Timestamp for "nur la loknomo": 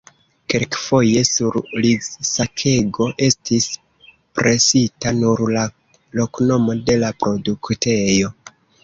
5.19-6.77